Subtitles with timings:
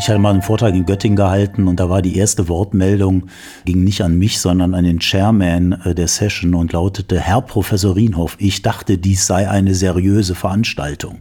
[0.00, 3.24] Ich hatte mal einen Vortrag in Göttingen gehalten und da war die erste Wortmeldung,
[3.66, 7.94] ging nicht an mich, sondern an den Chairman äh, der Session und lautete, Herr Professor
[7.94, 11.18] Rienhoff, ich dachte, dies sei eine seriöse Veranstaltung.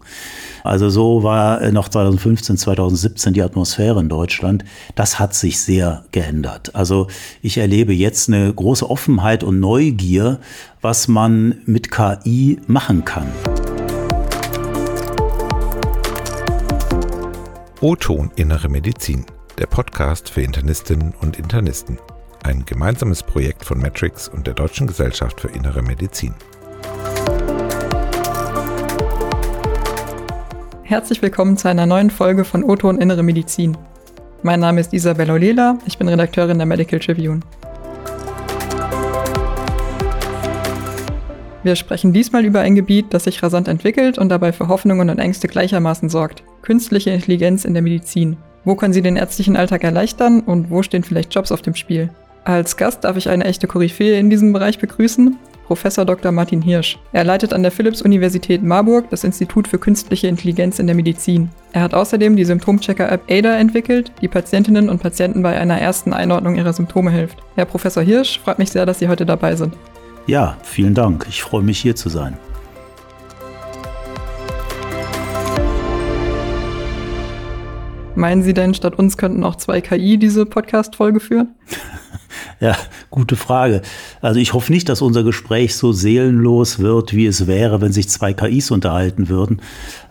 [0.64, 4.64] Also so war äh, noch 2015, 2017 die Atmosphäre in Deutschland.
[4.96, 6.74] Das hat sich sehr geändert.
[6.74, 7.08] Also
[7.42, 10.40] ich erlebe jetzt eine große Offenheit und Neugier,
[10.80, 13.28] was man mit KI machen kann.
[17.82, 19.26] O-Ton Innere Medizin,
[19.58, 21.98] der Podcast für Internistinnen und Internisten.
[22.44, 26.34] Ein gemeinsames Projekt von Matrix und der Deutschen Gesellschaft für Innere Medizin.
[30.84, 33.78] Herzlich willkommen zu einer neuen Folge von O-Ton Innere Medizin.
[34.44, 37.40] Mein Name ist Isabella Olela, ich bin Redakteurin der Medical Tribune.
[41.62, 45.20] Wir sprechen diesmal über ein Gebiet, das sich rasant entwickelt und dabei für Hoffnungen und
[45.20, 46.44] Ängste gleichermaßen sorgt.
[46.62, 48.38] Künstliche Intelligenz in der Medizin.
[48.64, 52.10] Wo kann sie den ärztlichen Alltag erleichtern und wo stehen vielleicht Jobs auf dem Spiel?
[52.46, 56.32] Als Gast darf ich eine echte Koryphäe in diesem Bereich begrüßen, Professor Dr.
[56.32, 56.98] Martin Hirsch.
[57.12, 61.50] Er leitet an der Philipps-Universität Marburg das Institut für künstliche Intelligenz in der Medizin.
[61.74, 66.56] Er hat außerdem die Symptomchecker-App ADA entwickelt, die Patientinnen und Patienten bei einer ersten Einordnung
[66.56, 67.38] ihrer Symptome hilft.
[67.56, 69.76] Herr Professor Hirsch, freut mich sehr, dass Sie heute dabei sind.
[70.30, 71.26] Ja, vielen Dank.
[71.28, 72.38] Ich freue mich hier zu sein.
[78.14, 81.56] Meinen Sie denn, statt uns könnten auch zwei KI diese Podcast-Folge führen?
[82.62, 82.76] Ja,
[83.10, 83.82] gute Frage.
[84.22, 88.10] Also ich hoffe nicht, dass unser Gespräch so seelenlos wird, wie es wäre, wenn sich
[88.10, 89.62] zwei KIs unterhalten würden.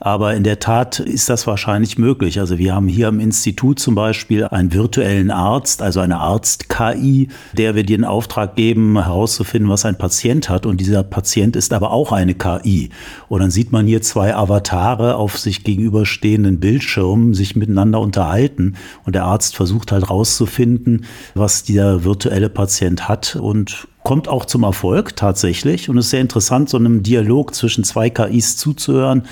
[0.01, 2.41] Aber in der Tat ist das wahrscheinlich möglich.
[2.41, 7.75] Also wir haben hier am Institut zum Beispiel einen virtuellen Arzt, also eine Arzt-KI, der
[7.75, 10.65] wir den Auftrag geben, herauszufinden, was ein Patient hat.
[10.65, 12.89] Und dieser Patient ist aber auch eine KI.
[13.29, 18.77] Und dann sieht man hier zwei Avatare auf sich gegenüberstehenden Bildschirmen sich miteinander unterhalten.
[19.05, 22.18] Und der Arzt versucht halt herauszufinden, was dieser virtuelle
[22.49, 25.89] Patient hat und kommt auch zum Erfolg tatsächlich.
[25.89, 29.25] Und es ist sehr interessant, so einem Dialog zwischen zwei KIs zuzuhören,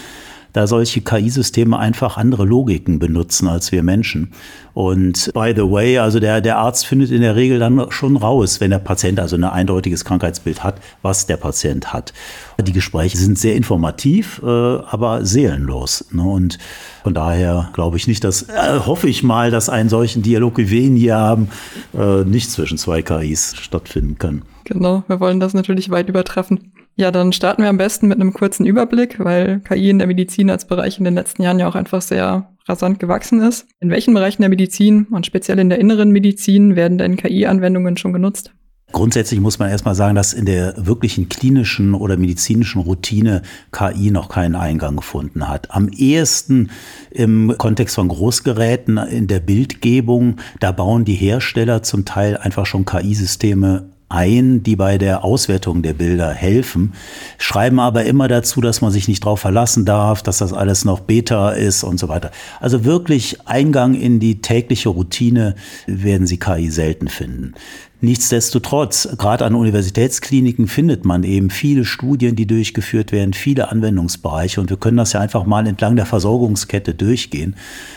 [0.56, 4.32] da solche KI-Systeme einfach andere Logiken benutzen als wir Menschen.
[4.72, 8.58] Und by the way, also der, der Arzt findet in der Regel dann schon raus,
[8.58, 12.14] wenn der Patient also ein eindeutiges Krankheitsbild hat, was der Patient hat.
[12.58, 16.06] Die Gespräche sind sehr informativ, äh, aber seelenlos.
[16.10, 16.22] Ne?
[16.22, 16.58] Und
[17.02, 20.70] von daher glaube ich nicht, dass, äh, hoffe ich mal, dass einen solchen Dialog, wie
[20.70, 21.48] wir ihn hier haben,
[21.94, 24.42] äh, nicht zwischen zwei KIs stattfinden kann.
[24.64, 26.72] Genau, wir wollen das natürlich weit übertreffen.
[26.98, 30.48] Ja, dann starten wir am besten mit einem kurzen Überblick, weil KI in der Medizin
[30.48, 33.66] als Bereich in den letzten Jahren ja auch einfach sehr rasant gewachsen ist.
[33.80, 38.14] In welchen Bereichen der Medizin und speziell in der inneren Medizin werden denn KI-Anwendungen schon
[38.14, 38.50] genutzt?
[38.92, 43.42] Grundsätzlich muss man erstmal sagen, dass in der wirklichen klinischen oder medizinischen Routine
[43.72, 45.72] KI noch keinen Eingang gefunden hat.
[45.72, 46.70] Am ehesten
[47.10, 52.86] im Kontext von Großgeräten in der Bildgebung, da bauen die Hersteller zum Teil einfach schon
[52.86, 56.92] KI-Systeme ein, die bei der Auswertung der Bilder helfen,
[57.38, 61.00] schreiben aber immer dazu, dass man sich nicht darauf verlassen darf, dass das alles noch
[61.00, 62.30] Beta ist und so weiter.
[62.60, 65.56] Also wirklich Eingang in die tägliche Routine
[65.86, 67.54] werden Sie KI selten finden.
[68.02, 74.60] Nichtsdestotrotz, gerade an Universitätskliniken findet man eben viele Studien, die durchgeführt werden, viele Anwendungsbereiche.
[74.60, 77.56] Und wir können das ja einfach mal entlang der Versorgungskette durchgehen.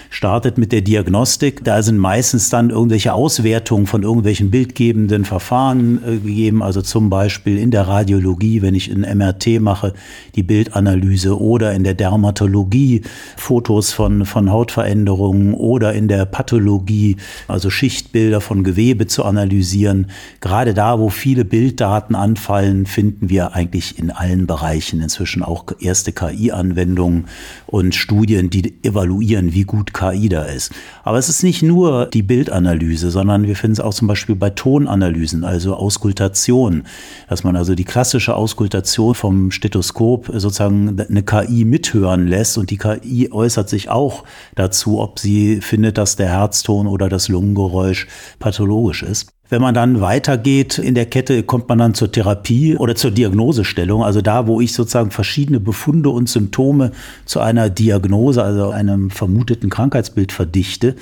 [0.09, 6.17] Startet mit der Diagnostik, da sind meistens dann irgendwelche Auswertungen von irgendwelchen bildgebenden Verfahren äh,
[6.17, 9.93] gegeben, also zum Beispiel in der Radiologie, wenn ich ein MRT mache,
[10.35, 13.01] die Bildanalyse oder in der Dermatologie
[13.35, 17.17] Fotos von, von Hautveränderungen oder in der Pathologie,
[17.49, 20.07] also Schichtbilder von Gewebe zu analysieren analysieren.
[20.41, 26.11] Gerade da, wo viele Bilddaten anfallen, finden wir eigentlich in allen Bereichen inzwischen auch erste
[26.11, 27.25] KI-Anwendungen
[27.67, 30.71] und Studien, die evaluieren, wie gut KI da ist.
[31.03, 34.49] Aber es ist nicht nur die Bildanalyse, sondern wir finden es auch zum Beispiel bei
[34.49, 36.83] Tonanalysen, also Auskultation,
[37.27, 42.77] dass man also die klassische Auskultation vom Stethoskop sozusagen eine KI mithören lässt und die
[42.77, 44.23] KI äußert sich auch
[44.55, 48.07] dazu, ob sie findet, dass der Herzton oder das Lungengeräusch
[48.39, 49.38] pathologisch ist.
[49.49, 54.03] Wenn man dann weitergeht in der Kette, kommt man dann zur Therapie oder zur Diagnosestellung.
[54.03, 56.91] Also da, wo ich sozusagen verschiedene Befunde und Symptome
[57.25, 60.95] zu einer Diagnose, also einem vermuteten Krankheitsbild verdichte.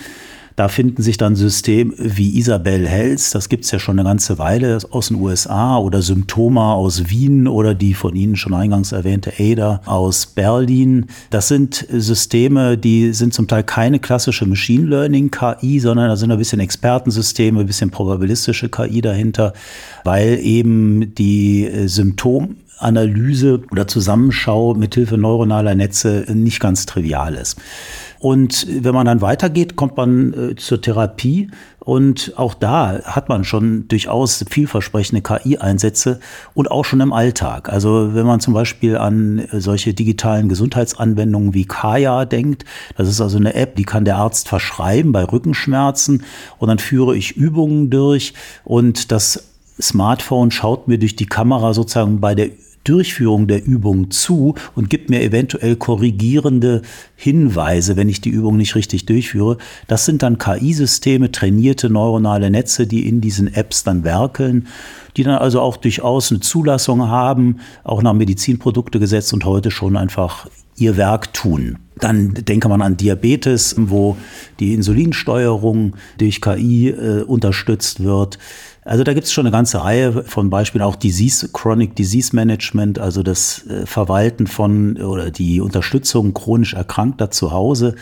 [0.57, 4.79] Da finden sich dann Systeme wie Isabel Hells, das gibt's ja schon eine ganze Weile
[4.89, 9.81] aus den USA oder Symptoma aus Wien oder die von Ihnen schon eingangs erwähnte Ada
[9.85, 11.05] aus Berlin.
[11.29, 16.31] Das sind Systeme, die sind zum Teil keine klassische Machine Learning KI, sondern da sind
[16.31, 19.53] ein bisschen Expertensysteme, ein bisschen probabilistische KI dahinter,
[20.05, 27.57] weil eben die Symptome Analyse oder Zusammenschau mithilfe neuronaler Netze nicht ganz trivial ist.
[28.19, 31.49] Und wenn man dann weitergeht, kommt man äh, zur Therapie.
[31.79, 36.19] Und auch da hat man schon durchaus vielversprechende KI-Einsätze
[36.53, 37.69] und auch schon im Alltag.
[37.69, 42.65] Also wenn man zum Beispiel an solche digitalen Gesundheitsanwendungen wie Kaya denkt,
[42.97, 46.23] das ist also eine App, die kann der Arzt verschreiben bei Rückenschmerzen.
[46.57, 48.33] Und dann führe ich Übungen durch.
[48.65, 49.45] Und das
[49.81, 52.49] Smartphone schaut mir durch die Kamera sozusagen bei der
[52.87, 56.81] Durchführung der Übung zu und gibt mir eventuell korrigierende
[57.15, 59.57] Hinweise, wenn ich die Übung nicht richtig durchführe.
[59.87, 64.67] Das sind dann KI-Systeme, trainierte neuronale Netze, die in diesen Apps dann werkeln,
[65.15, 70.47] die dann also auch durchaus eine Zulassung haben, auch nach Medizinproduktegesetz und heute schon einfach
[70.77, 71.77] ihr Werk tun.
[71.99, 74.17] Dann denke man an Diabetes, wo
[74.59, 78.37] die Insulinsteuerung durch KI äh, unterstützt wird.
[78.87, 82.99] Also da gibt es schon eine ganze Reihe von Beispielen, auch Disease, Chronic Disease Management,
[82.99, 87.95] also das äh, Verwalten von oder die Unterstützung chronisch Erkrankter zu Hause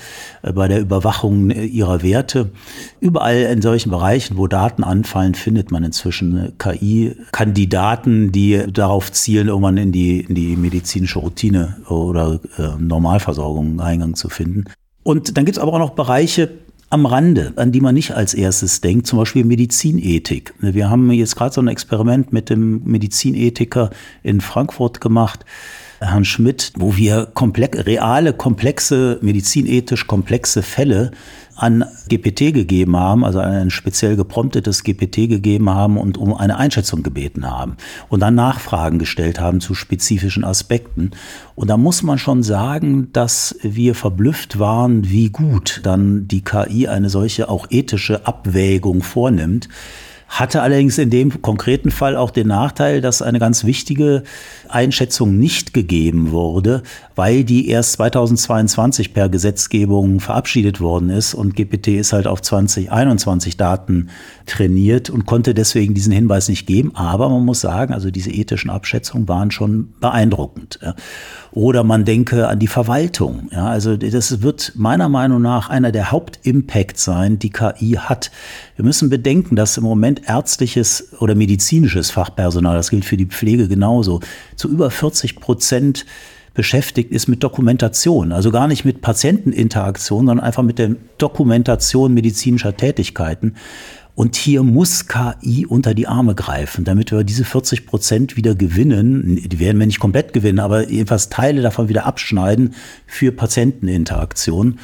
[0.44, 2.52] äh, bei der Überwachung äh, ihrer Werte.
[3.00, 9.78] Überall in solchen Bereichen, wo Daten anfallen, findet man inzwischen KI-Kandidaten, die darauf zielen, irgendwann
[9.78, 12.40] in die, in die medizinische Routine oder
[12.78, 14.66] Normalversorgung Eingang zu finden.
[15.04, 16.50] Und dann gibt es aber auch noch Bereiche,
[16.90, 20.54] am Rande, an die man nicht als erstes denkt, zum Beispiel Medizinethik.
[20.60, 23.90] Wir haben jetzt gerade so ein Experiment mit dem Medizinethiker
[24.24, 25.46] in Frankfurt gemacht,
[26.12, 31.12] Herrn Schmidt, wo wir komplex, reale, komplexe, medizinethisch komplexe Fälle
[31.56, 37.02] an GPT gegeben haben, also ein speziell gepromptetes GPT gegeben haben und um eine Einschätzung
[37.02, 37.78] gebeten haben
[38.10, 41.12] und dann Nachfragen gestellt haben zu spezifischen Aspekten.
[41.56, 46.88] Und da muss man schon sagen, dass wir verblüfft waren, wie gut dann die KI
[46.88, 49.70] eine solche auch ethische Abwägung vornimmt
[50.28, 54.24] hatte allerdings in dem konkreten Fall auch den Nachteil, dass eine ganz wichtige
[54.68, 56.84] Einschätzung nicht gegeben wurde,
[57.16, 63.56] weil die erst 2022 per Gesetzgebung verabschiedet worden ist und GPT ist halt auf 2021
[63.56, 64.10] Daten
[64.46, 66.96] trainiert und konnte deswegen diesen Hinweis nicht geben.
[66.96, 70.80] Aber man muss sagen, also diese ethischen Abschätzungen waren schon beeindruckend.
[71.52, 73.50] Oder man denke an die Verwaltung.
[73.52, 78.32] Ja, also das wird meiner Meinung nach einer der Hauptimpacts sein, die KI hat.
[78.76, 83.68] Wir müssen bedenken, dass im Moment ärztliches oder medizinisches Fachpersonal, das gilt für die Pflege
[83.68, 84.20] genauso,
[84.56, 86.06] zu über 40 Prozent
[86.54, 88.32] beschäftigt ist mit Dokumentation.
[88.32, 93.56] Also gar nicht mit Patienteninteraktion, sondern einfach mit der Dokumentation medizinischer Tätigkeiten.
[94.16, 99.36] Und hier muss KI unter die Arme greifen, damit wir diese 40 Prozent wieder gewinnen.
[99.46, 102.74] Die werden wir nicht komplett gewinnen, aber jedenfalls Teile davon wieder abschneiden
[103.06, 104.80] für Patienteninteraktion.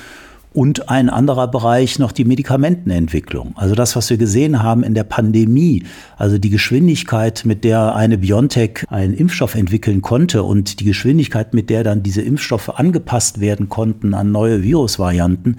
[0.54, 3.54] Und ein anderer Bereich noch die Medikamentenentwicklung.
[3.56, 5.84] Also das, was wir gesehen haben in der Pandemie,
[6.18, 11.70] also die Geschwindigkeit, mit der eine BioNTech einen Impfstoff entwickeln konnte und die Geschwindigkeit, mit
[11.70, 15.56] der dann diese Impfstoffe angepasst werden konnten an neue Virusvarianten,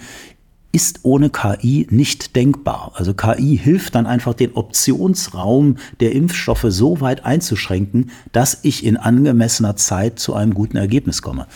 [0.72, 2.92] ist ohne KI nicht denkbar.
[2.94, 8.96] Also KI hilft dann einfach den Optionsraum der Impfstoffe so weit einzuschränken, dass ich in
[8.96, 11.46] angemessener Zeit zu einem guten Ergebnis komme.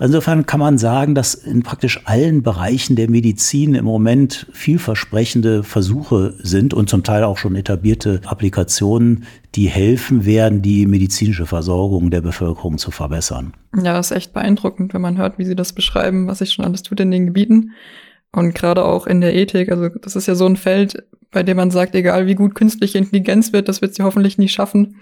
[0.00, 6.34] Insofern kann man sagen, dass in praktisch allen Bereichen der Medizin im Moment vielversprechende Versuche
[6.38, 9.24] sind und zum Teil auch schon etablierte Applikationen,
[9.54, 13.54] die helfen werden, die medizinische Versorgung der Bevölkerung zu verbessern.
[13.74, 16.64] Ja, das ist echt beeindruckend, wenn man hört, wie Sie das beschreiben, was sich schon
[16.64, 17.72] alles tut in den Gebieten.
[18.36, 21.56] Und gerade auch in der Ethik, also das ist ja so ein Feld, bei dem
[21.56, 24.96] man sagt, egal wie gut künstliche Intelligenz wird, das wird sie hoffentlich nie schaffen.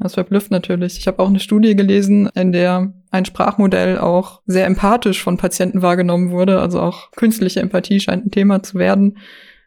[0.00, 0.96] Das verblüfft natürlich.
[0.96, 5.82] Ich habe auch eine Studie gelesen, in der ein Sprachmodell auch sehr empathisch von Patienten
[5.82, 6.62] wahrgenommen wurde.
[6.62, 9.18] Also auch künstliche Empathie scheint ein Thema zu werden.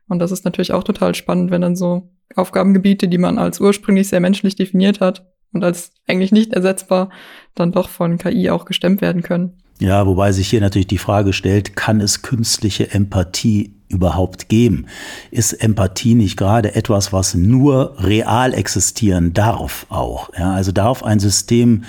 [0.08, 4.08] Und das ist natürlich auch total spannend, wenn dann so Aufgabengebiete, die man als ursprünglich
[4.08, 7.12] sehr menschlich definiert hat und als eigentlich nicht ersetzbar,
[7.54, 9.62] dann doch von KI auch gestemmt werden können.
[9.82, 14.86] Ja, wobei sich hier natürlich die Frage stellt, kann es künstliche Empathie überhaupt geben?
[15.32, 20.30] Ist Empathie nicht gerade etwas, was nur real existieren darf auch?
[20.38, 21.84] Ja, also darf ein System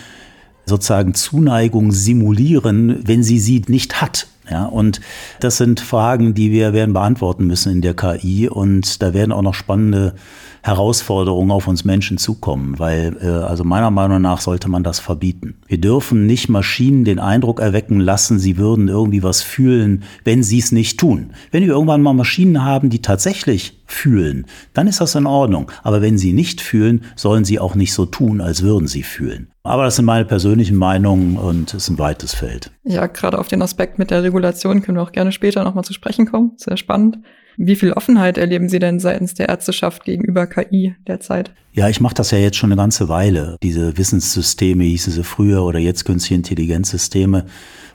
[0.65, 4.27] sozusagen Zuneigung simulieren, wenn sie sie nicht hat?
[4.51, 5.03] Ja, und
[5.41, 9.43] das sind Fragen, die wir werden beantworten müssen in der KI und da werden auch
[9.43, 10.15] noch spannende
[10.63, 15.57] Herausforderungen auf uns Menschen zukommen, weil äh, also meiner Meinung nach sollte man das verbieten.
[15.67, 20.59] Wir dürfen nicht Maschinen den Eindruck erwecken lassen, sie würden irgendwie was fühlen, wenn sie
[20.59, 21.31] es nicht tun.
[21.51, 25.71] Wenn wir irgendwann mal Maschinen haben, die tatsächlich fühlen, dann ist das in Ordnung.
[25.83, 29.49] Aber wenn sie nicht fühlen, sollen sie auch nicht so tun, als würden sie fühlen.
[29.65, 32.71] Aber das sind meine persönlichen Meinungen und es ist ein weites Feld.
[32.85, 35.93] Ja, gerade auf den Aspekt mit der Regulation können wir auch gerne später nochmal zu
[35.93, 36.53] sprechen kommen.
[36.57, 37.19] Sehr spannend.
[37.57, 41.53] Wie viel Offenheit erleben Sie denn seitens der Ärzteschaft gegenüber KI derzeit?
[41.73, 43.57] Ja, ich mache das ja jetzt schon eine ganze Weile.
[43.63, 47.47] Diese Wissenssysteme hießen sie früher oder jetzt künstliche Intelligenzsysteme.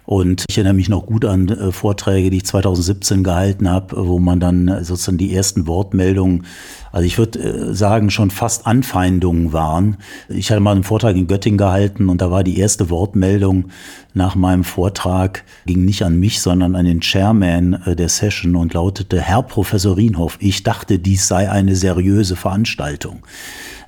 [0.08, 4.20] Und ich erinnere mich noch gut an äh, Vorträge, die ich 2017 gehalten habe, wo
[4.20, 6.46] man dann äh, sozusagen die ersten Wortmeldungen,
[6.94, 9.98] also ich würde äh, sagen, schon fast Anfeindungen waren.
[10.30, 13.66] Ich hatte mal einen Vortrag in Göttingen gehalten und da war die erste Wortmeldung
[14.14, 19.20] nach meinem Vortrag, ging nicht an mich, sondern an den Chairman der Session und lautete,
[19.20, 23.24] Herr Professor Rienhoff, ich dachte, dies sei eine seriöse Veranstaltung.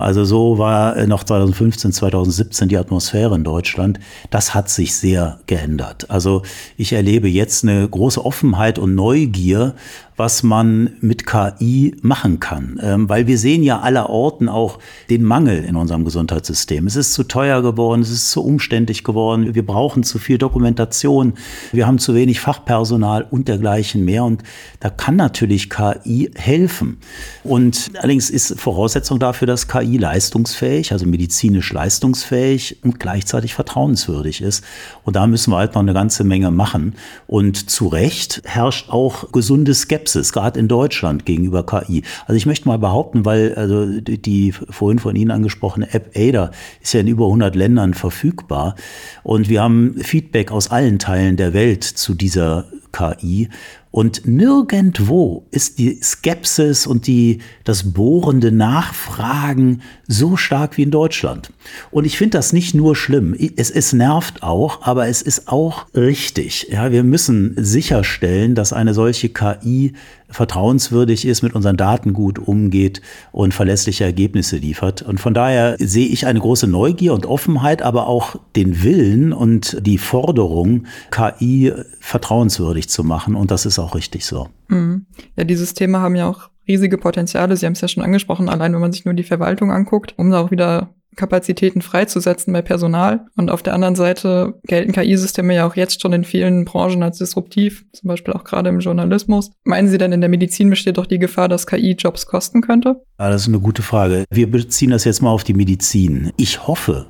[0.00, 4.00] Also so war äh, noch 2015, 2017 die Atmosphäre in Deutschland.
[4.30, 6.10] Das hat sich sehr geändert.
[6.10, 6.42] Also
[6.78, 9.74] ich erlebe jetzt eine große Offenheit und Neugier,
[10.20, 12.78] was man mit KI machen kann.
[12.82, 16.86] Ähm, weil wir sehen ja aller Orten auch den Mangel in unserem Gesundheitssystem.
[16.86, 21.32] Es ist zu teuer geworden, es ist zu umständlich geworden, wir brauchen zu viel Dokumentation,
[21.72, 24.24] wir haben zu wenig Fachpersonal und dergleichen mehr.
[24.24, 24.42] Und
[24.80, 26.98] da kann natürlich KI helfen.
[27.42, 34.62] Und allerdings ist Voraussetzung dafür, dass KI leistungsfähig, also medizinisch leistungsfähig und gleichzeitig vertrauenswürdig ist.
[35.02, 36.94] Und da müssen wir halt noch eine ganze Menge machen.
[37.26, 42.02] Und zu Recht herrscht auch gesunde Skepsis Skepsis, gerade in Deutschland gegenüber KI.
[42.26, 46.50] Also ich möchte mal behaupten, weil also die vorhin von Ihnen angesprochene App Ada
[46.80, 48.74] ist ja in über 100 Ländern verfügbar
[49.22, 53.48] und wir haben Feedback aus allen Teilen der Welt zu dieser KI
[53.92, 61.52] und nirgendwo ist die Skepsis und die, das bohrende Nachfragen so stark wie in Deutschland.
[61.90, 63.34] Und ich finde das nicht nur schlimm.
[63.56, 66.68] Es, es nervt auch, aber es ist auch richtig.
[66.70, 69.94] Ja, wir müssen sicherstellen, dass eine solche KI
[70.30, 75.02] vertrauenswürdig ist, mit unseren Daten gut umgeht und verlässliche Ergebnisse liefert.
[75.02, 79.84] Und von daher sehe ich eine große Neugier und Offenheit, aber auch den Willen und
[79.84, 83.34] die Forderung, KI vertrauenswürdig zu machen.
[83.34, 84.48] Und das ist auch richtig so.
[84.68, 85.06] Mhm.
[85.36, 87.56] Ja, die Systeme haben ja auch riesige Potenziale.
[87.56, 90.30] Sie haben es ja schon angesprochen, allein wenn man sich nur die Verwaltung anguckt, um
[90.30, 93.26] da auch wieder Kapazitäten freizusetzen bei Personal.
[93.36, 97.18] Und auf der anderen Seite gelten KI-Systeme ja auch jetzt schon in vielen Branchen als
[97.18, 99.50] disruptiv, zum Beispiel auch gerade im Journalismus.
[99.64, 103.02] Meinen Sie denn, in der Medizin besteht doch die Gefahr, dass KI Jobs kosten könnte?
[103.18, 104.24] Ja, das ist eine gute Frage.
[104.30, 106.32] Wir beziehen das jetzt mal auf die Medizin.
[106.36, 107.06] Ich hoffe,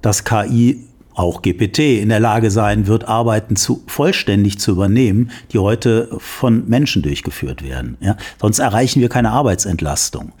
[0.00, 0.80] dass KI
[1.14, 6.68] auch GPT in der Lage sein wird, Arbeiten zu, vollständig zu übernehmen, die heute von
[6.68, 7.96] Menschen durchgeführt werden.
[8.00, 8.16] Ja?
[8.40, 10.32] Sonst erreichen wir keine Arbeitsentlastung.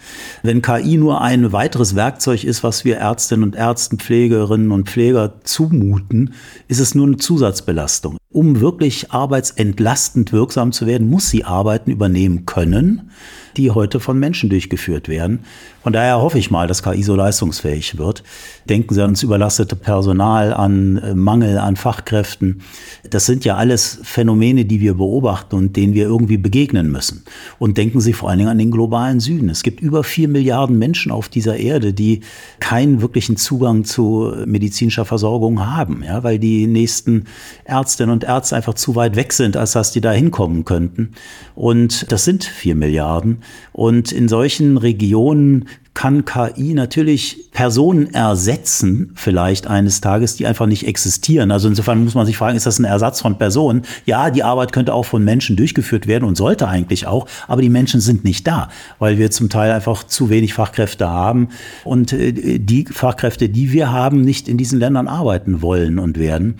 [0.42, 5.34] Wenn KI nur ein weiteres Werkzeug ist, was wir Ärztinnen und Ärzten, Pflegerinnen und Pfleger
[5.44, 6.34] zumuten,
[6.68, 8.18] ist es nur eine Zusatzbelastung.
[8.30, 13.10] Um wirklich arbeitsentlastend wirksam zu werden, muss sie Arbeiten übernehmen können
[13.56, 15.40] die heute von Menschen durchgeführt werden.
[15.84, 18.22] Von daher hoffe ich mal, dass KI so leistungsfähig wird.
[18.68, 22.62] Denken Sie ans überlastete Personal, an äh, Mangel an Fachkräften.
[23.08, 27.24] Das sind ja alles Phänomene, die wir beobachten und denen wir irgendwie begegnen müssen.
[27.58, 29.50] Und denken Sie vor allen Dingen an den globalen Süden.
[29.50, 32.20] Es gibt über vier Milliarden Menschen auf dieser Erde, die
[32.60, 37.24] keinen wirklichen Zugang zu medizinischer Versorgung haben, ja, weil die nächsten
[37.64, 41.12] Ärztinnen und Ärzte einfach zu weit weg sind, als dass die da hinkommen könnten.
[41.54, 43.42] Und das sind vier Milliarden.
[43.72, 50.86] Und in solchen Regionen kann KI natürlich Personen ersetzen, vielleicht eines Tages, die einfach nicht
[50.88, 51.52] existieren.
[51.52, 53.82] Also insofern muss man sich fragen, ist das ein Ersatz von Personen?
[54.04, 57.70] Ja, die Arbeit könnte auch von Menschen durchgeführt werden und sollte eigentlich auch, aber die
[57.70, 61.48] Menschen sind nicht da, weil wir zum Teil einfach zu wenig Fachkräfte haben
[61.84, 66.56] und äh, die Fachkräfte, die wir haben, nicht in diesen Ländern arbeiten wollen und werden.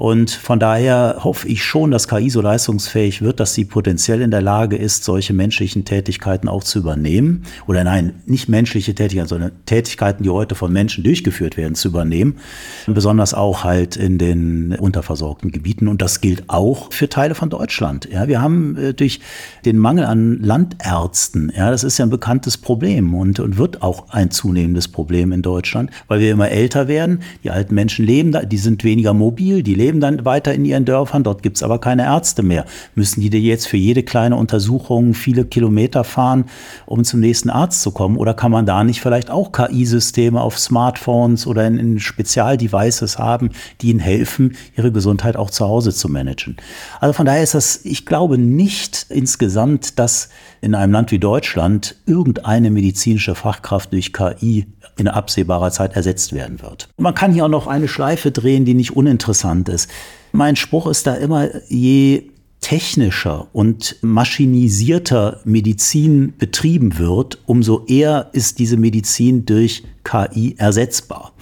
[0.00, 4.30] Und von daher hoffe ich schon, dass KI so leistungsfähig wird, dass sie potenziell in
[4.30, 7.42] der Lage ist, solche menschlichen Tätigkeiten auch zu übernehmen.
[7.66, 12.36] Oder nein, nicht menschliche Tätigkeiten, sondern Tätigkeiten, die heute von Menschen durchgeführt werden, zu übernehmen.
[12.86, 15.86] Besonders auch halt in den unterversorgten Gebieten.
[15.86, 18.08] Und das gilt auch für Teile von Deutschland.
[18.10, 19.20] Ja, wir haben äh, durch
[19.66, 24.08] den Mangel an Landärzten, ja, das ist ja ein bekanntes Problem und, und wird auch
[24.08, 27.20] ein zunehmendes Problem in Deutschland, weil wir immer älter werden.
[27.44, 30.64] Die alten Menschen leben da, die sind weniger mobil, die leben leben dann weiter in
[30.64, 32.64] ihren Dörfern, dort gibt es aber keine Ärzte mehr.
[32.94, 36.44] Müssen die dir jetzt für jede kleine Untersuchung viele Kilometer fahren,
[36.86, 38.16] um zum nächsten Arzt zu kommen?
[38.16, 43.50] Oder kann man da nicht vielleicht auch KI-Systeme auf Smartphones oder in, in Spezialdevices haben,
[43.80, 46.56] die ihnen helfen, ihre Gesundheit auch zu Hause zu managen?
[47.00, 50.28] Also von daher ist das, ich glaube nicht insgesamt, dass
[50.60, 56.60] in einem Land wie Deutschland irgendeine medizinische Fachkraft durch KI in absehbarer Zeit ersetzt werden
[56.62, 56.88] wird.
[56.96, 59.90] Man kann hier auch noch eine Schleife drehen, die nicht uninteressant ist.
[60.32, 62.29] Mein Spruch ist da immer, je
[62.60, 71.32] technischer und maschinisierter Medizin betrieben wird, umso eher ist diese Medizin durch KI ersetzbar.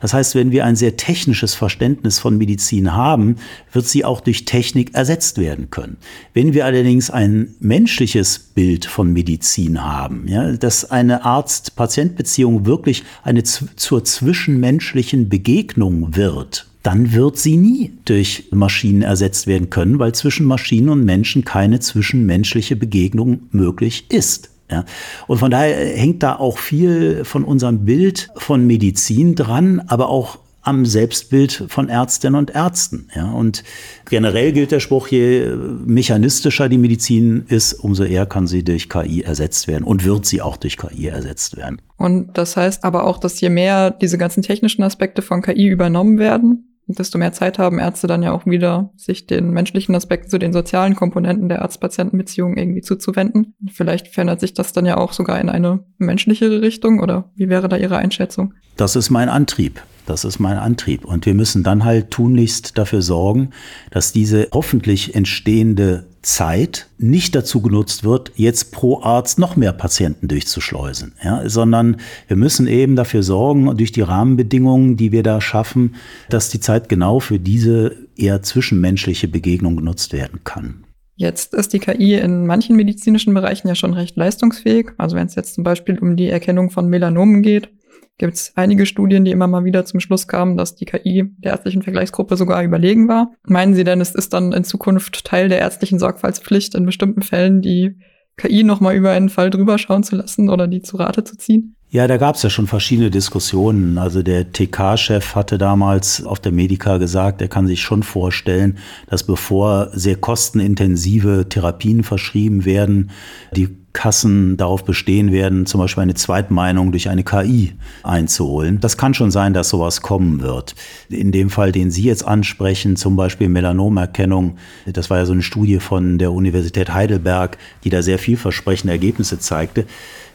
[0.00, 3.36] Das heißt, wenn wir ein sehr technisches Verständnis von Medizin haben,
[3.72, 5.96] wird sie auch durch Technik ersetzt werden können.
[6.34, 13.42] Wenn wir allerdings ein menschliches Bild von Medizin haben, ja, dass eine Arzt-Patient-Beziehung wirklich eine
[13.42, 20.46] zur zwischenmenschlichen Begegnung wird, dann wird sie nie durch Maschinen ersetzt werden können, weil zwischen
[20.46, 24.50] Maschinen und Menschen keine zwischenmenschliche Begegnung möglich ist.
[24.70, 24.84] Ja.
[25.26, 30.38] Und von daher hängt da auch viel von unserem Bild von Medizin dran, aber auch
[30.62, 33.08] am Selbstbild von Ärztinnen und Ärzten.
[33.16, 33.32] Ja.
[33.32, 33.64] Und
[34.08, 39.22] generell gilt der Spruch, je mechanistischer die Medizin ist, umso eher kann sie durch KI
[39.22, 41.82] ersetzt werden und wird sie auch durch KI ersetzt werden.
[41.96, 46.18] Und das heißt aber auch, dass je mehr diese ganzen technischen Aspekte von KI übernommen
[46.18, 50.38] werden, desto mehr Zeit haben Ärzte dann ja auch wieder, sich den menschlichen Aspekten zu
[50.38, 53.54] den sozialen Komponenten der Arzt-Patienten-Beziehung irgendwie zuzuwenden.
[53.72, 57.68] Vielleicht verändert sich das dann ja auch sogar in eine menschlichere Richtung oder wie wäre
[57.68, 58.54] da Ihre Einschätzung?
[58.76, 59.80] Das ist mein Antrieb.
[60.06, 61.04] Das ist mein Antrieb.
[61.04, 63.50] Und wir müssen dann halt tunlichst dafür sorgen,
[63.90, 70.26] dass diese hoffentlich entstehende Zeit nicht dazu genutzt wird, jetzt pro Arzt noch mehr Patienten
[70.26, 75.94] durchzuschleusen, ja, sondern wir müssen eben dafür sorgen, durch die Rahmenbedingungen, die wir da schaffen,
[76.28, 80.84] dass die Zeit genau für diese eher zwischenmenschliche Begegnung genutzt werden kann.
[81.14, 84.90] Jetzt ist die KI in manchen medizinischen Bereichen ja schon recht leistungsfähig.
[84.98, 87.70] Also wenn es jetzt zum Beispiel um die Erkennung von Melanomen geht,
[88.18, 91.52] gibt es einige Studien, die immer mal wieder zum Schluss kamen, dass die KI der
[91.52, 93.32] ärztlichen Vergleichsgruppe sogar überlegen war.
[93.46, 97.60] Meinen Sie denn, es ist dann in Zukunft Teil der ärztlichen Sorgfaltspflicht, in bestimmten Fällen
[97.60, 97.98] die
[98.36, 101.75] KI nochmal über einen Fall drüber schauen zu lassen oder die zu Rate zu ziehen?
[101.88, 103.96] Ja, da gab es ja schon verschiedene Diskussionen.
[103.96, 108.78] Also der TK-Chef hatte damals auf der Medica gesagt, er kann sich schon vorstellen,
[109.08, 113.10] dass bevor sehr kostenintensive Therapien verschrieben werden,
[113.52, 118.78] die Kassen darauf bestehen werden, zum Beispiel eine Zweitmeinung durch eine KI einzuholen.
[118.78, 120.74] Das kann schon sein, dass sowas kommen wird.
[121.08, 125.42] In dem Fall, den Sie jetzt ansprechen, zum Beispiel Melanomerkennung, das war ja so eine
[125.42, 129.86] Studie von der Universität Heidelberg, die da sehr vielversprechende Ergebnisse zeigte.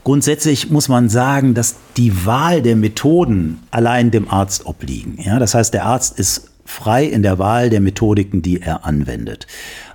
[0.03, 5.19] Grundsätzlich muss man sagen, dass die Wahl der Methoden allein dem Arzt obliegen.
[5.21, 9.45] Ja, das heißt, der Arzt ist frei in der Wahl der Methodiken, die er anwendet.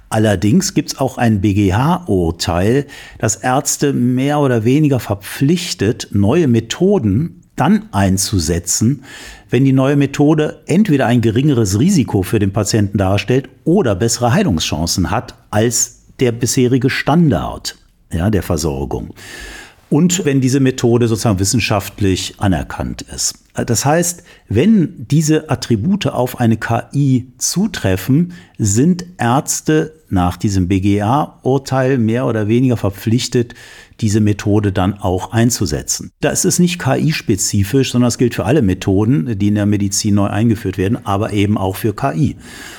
[0.09, 2.87] Allerdings gibt es auch ein BGH-Urteil,
[3.19, 9.03] das Ärzte mehr oder weniger verpflichtet, neue Methoden dann einzusetzen,
[9.51, 15.11] wenn die neue Methode entweder ein geringeres Risiko für den Patienten darstellt oder bessere Heilungschancen
[15.11, 17.77] hat als der bisherige Standard
[18.13, 19.15] ja, der Versorgung.
[19.89, 23.46] Und wenn diese Methode sozusagen wissenschaftlich anerkannt ist.
[23.65, 32.27] Das heißt, wenn diese Attribute auf eine KI zutreffen, sind Ärzte nach diesem BGA-Urteil mehr
[32.27, 33.55] oder weniger verpflichtet,
[34.01, 36.13] diese Methode dann auch einzusetzen.
[36.21, 40.27] Das ist nicht KI-spezifisch, sondern es gilt für alle Methoden, die in der Medizin neu
[40.27, 42.37] eingeführt werden, aber eben auch für KI.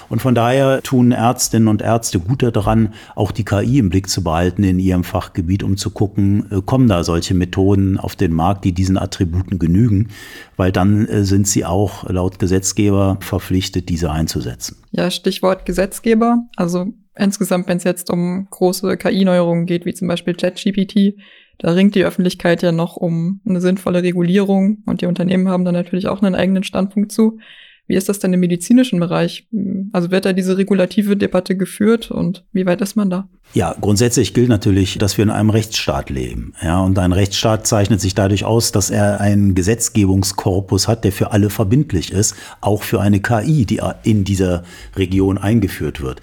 [0.09, 4.23] Und von daher tun Ärztinnen und Ärzte gut daran, auch die KI im Blick zu
[4.23, 8.63] behalten in ihrem Fachgebiet, um zu gucken, äh, kommen da solche Methoden auf den Markt,
[8.63, 10.09] die diesen Attributen genügen,
[10.57, 14.83] weil dann äh, sind sie auch laut Gesetzgeber verpflichtet, diese einzusetzen.
[14.91, 16.43] Ja, Stichwort Gesetzgeber.
[16.57, 21.15] Also insgesamt, wenn es jetzt um große KI-Neuerungen geht, wie zum Beispiel ChatGPT,
[21.59, 25.71] da ringt die Öffentlichkeit ja noch um eine sinnvolle Regulierung und die Unternehmen haben da
[25.71, 27.39] natürlich auch einen eigenen Standpunkt zu.
[27.87, 29.47] Wie ist das denn im medizinischen Bereich?
[29.93, 33.29] Also wird da diese regulative Debatte geführt und wie weit ist man da?
[33.53, 36.51] Ja, grundsätzlich gilt natürlich, dass wir in einem Rechtsstaat leben.
[36.61, 41.31] Ja, und ein Rechtsstaat zeichnet sich dadurch aus, dass er einen Gesetzgebungskorpus hat, der für
[41.31, 44.63] alle verbindlich ist, auch für eine KI, die in dieser
[44.97, 46.19] Region eingeführt wird.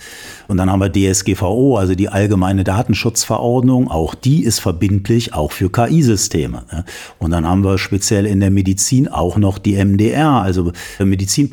[0.49, 5.73] Und dann haben wir DSGVO, also die allgemeine Datenschutzverordnung, auch die ist verbindlich, auch für
[5.73, 6.85] KI-Systeme.
[7.19, 10.73] Und dann haben wir speziell in der Medizin auch noch die MDR, also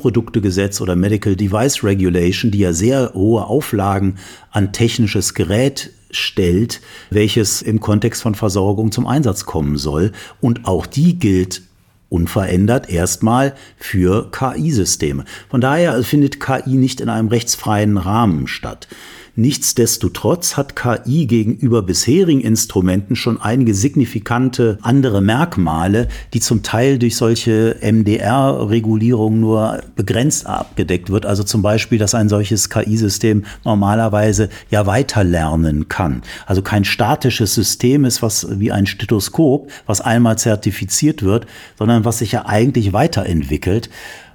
[0.02, 4.16] Medizinproduktegesetz oder Medical Device Regulation, die ja sehr hohe Auflagen
[4.52, 10.12] an technisches Gerät stellt, welches im Kontext von Versorgung zum Einsatz kommen soll.
[10.42, 11.62] Und auch die gilt
[12.10, 15.24] unverändert erstmal für KI-Systeme.
[15.50, 18.88] Von daher findet KI nicht in einem rechtsfreien Rahmen statt.
[19.36, 27.16] Nichtsdestotrotz hat KI gegenüber bisherigen Instrumenten schon einige signifikante andere Merkmale, die zum Teil durch
[27.16, 31.26] solche MDR-Regulierungen nur begrenzt abgedeckt wird.
[31.26, 36.24] Also zum Beispiel, dass ein solches KI-System normalerweise ja weiterlernen kann.
[36.46, 42.20] Also kein statisches System ist, was wie ein Stethoskop, was einmal zertifiziert wird, sondern was
[42.20, 43.90] sich ja eigentlich weiterentwickelt.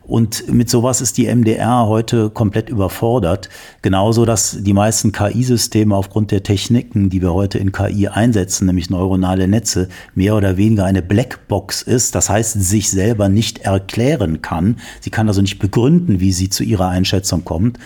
[0.07, 3.49] Und mit sowas ist die MDR heute komplett überfordert.
[3.83, 8.89] Genauso, dass die meisten KI-Systeme aufgrund der Techniken, die wir heute in KI einsetzen, nämlich
[8.89, 12.15] neuronale Netze, mehr oder weniger eine Blackbox ist.
[12.15, 14.77] Das heißt, sich selber nicht erklären kann.
[15.01, 17.79] Sie kann also nicht begründen, wie sie zu ihrer Einschätzung kommt.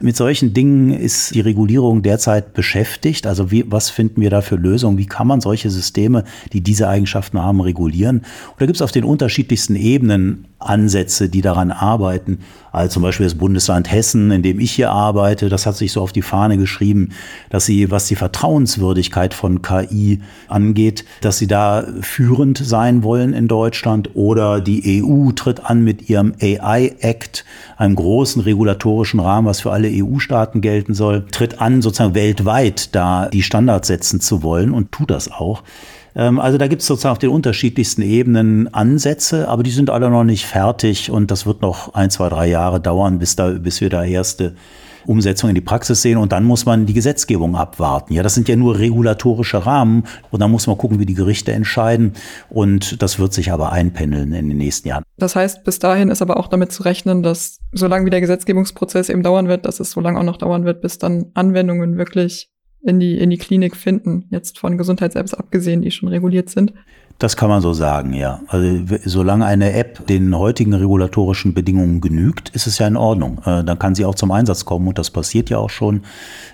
[0.00, 3.26] Mit solchen Dingen ist die Regulierung derzeit beschäftigt.
[3.26, 4.96] Also wie, was finden wir da für Lösungen?
[4.96, 8.18] Wie kann man solche Systeme, die diese Eigenschaften haben, regulieren?
[8.18, 12.38] Und da gibt es auf den unterschiedlichsten Ebenen Ansätze, die daran arbeiten.
[12.72, 16.02] Also zum Beispiel das Bundesland Hessen, in dem ich hier arbeite, das hat sich so
[16.02, 17.10] auf die Fahne geschrieben,
[17.48, 23.48] dass sie, was die Vertrauenswürdigkeit von KI angeht, dass sie da führend sein wollen in
[23.48, 24.10] Deutschland.
[24.14, 27.44] Oder die EU tritt an mit ihrem AI-Act,
[27.78, 33.28] einem großen regulatorischen Rahmen, was für alle EU-Staaten gelten soll, tritt an, sozusagen weltweit da
[33.28, 35.62] die Standards setzen zu wollen und tut das auch.
[36.16, 40.10] Ähm, also da gibt es sozusagen auf den unterschiedlichsten Ebenen Ansätze, aber die sind alle
[40.10, 43.80] noch nicht fertig und das wird noch ein, zwei, drei Jahre dauern, bis, da, bis
[43.80, 44.54] wir da erste
[45.06, 48.12] Umsetzung in die Praxis sehen und dann muss man die Gesetzgebung abwarten.
[48.12, 51.52] Ja, das sind ja nur regulatorische Rahmen und dann muss man gucken, wie die Gerichte
[51.52, 52.14] entscheiden
[52.48, 55.04] und das wird sich aber einpendeln in den nächsten Jahren.
[55.16, 59.08] Das heißt, bis dahin ist aber auch damit zu rechnen, dass solange wie der Gesetzgebungsprozess
[59.08, 62.50] eben dauern wird, dass es so lange auch noch dauern wird, bis dann Anwendungen wirklich
[62.86, 66.72] in die, in die Klinik finden, jetzt von Gesundheits-Apps abgesehen, die schon reguliert sind.
[67.18, 68.40] Das kann man so sagen, ja.
[68.48, 73.38] Also solange eine App den heutigen regulatorischen Bedingungen genügt, ist es ja in Ordnung.
[73.46, 76.02] Äh, dann kann sie auch zum Einsatz kommen und das passiert ja auch schon.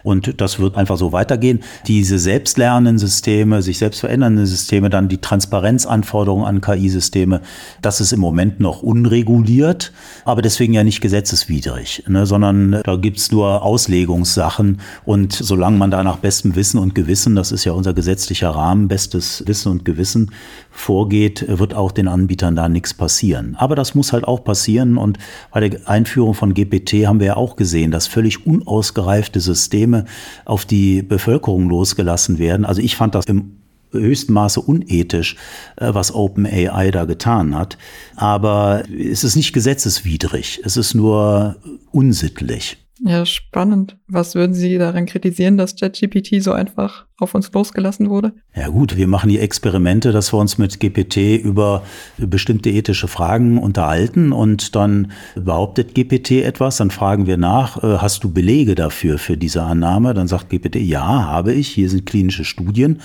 [0.04, 1.60] Und das wird einfach so weitergehen.
[1.88, 7.40] Diese selbstlernenden Systeme, sich selbst verändernden Systeme, dann die Transparenzanforderungen an KI-Systeme,
[7.80, 9.92] das ist im Moment noch unreguliert,
[10.24, 14.80] aber deswegen ja nicht gesetzeswidrig, ne, sondern da gibt's nur Auslegungssachen.
[15.04, 18.86] Und solange man da nach bestem Wissen und Gewissen, das ist ja unser gesetzlicher Rahmen,
[18.86, 20.30] bestes Wissen und Gewissen,
[20.70, 23.56] vorgeht, wird auch den Anbietern da nichts passieren.
[23.58, 25.18] Aber das muss halt auch passieren und
[25.50, 30.04] bei der Einführung von GPT haben wir ja auch gesehen, dass völlig unausgereifte Systeme
[30.44, 32.64] auf die Bevölkerung losgelassen werden.
[32.64, 33.62] Also ich fand das im
[33.92, 35.36] höchsten Maße unethisch,
[35.76, 37.78] äh, was OpenAI da getan hat.
[38.16, 41.56] Aber es ist nicht gesetzeswidrig, es ist nur
[41.90, 42.78] unsittlich.
[43.00, 43.96] Ja, spannend.
[44.06, 48.32] Was würden Sie daran kritisieren, dass ChatGPT so einfach auf uns losgelassen wurde?
[48.54, 51.82] Ja gut, wir machen die Experimente, dass wir uns mit GPT über
[52.18, 58.24] bestimmte ethische Fragen unterhalten und dann behauptet GPT etwas, dann fragen wir nach, äh, hast
[58.24, 60.14] du Belege dafür, für diese Annahme?
[60.14, 63.00] Dann sagt GPT, ja, habe ich, hier sind klinische Studien